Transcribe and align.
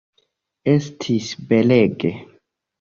Estis 0.73 1.29
belege. 1.53 2.15